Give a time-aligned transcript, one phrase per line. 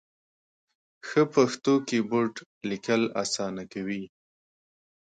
[1.07, 2.35] ښه پښتو کېبورډ،
[2.69, 4.03] لیکل اسانه کوي.